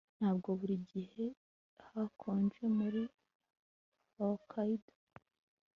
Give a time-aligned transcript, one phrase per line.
[0.17, 1.25] Ntabwo buri gihe
[1.91, 3.01] hakonje muri
[4.15, 4.93] Hokkaido